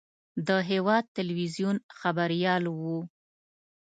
د 0.47 0.49
هېواد 0.69 1.03
تلویزیون 1.17 1.75
خبریال 1.99 2.63
و. 2.77 2.81